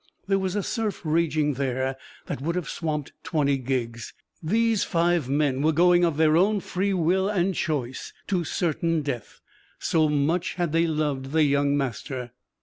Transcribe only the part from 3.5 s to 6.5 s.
gigs: these five men were going of their